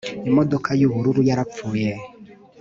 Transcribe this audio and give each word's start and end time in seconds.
imodoka 0.29 0.69
y'ubururu 0.79 1.21
yarapfuye 1.29 1.91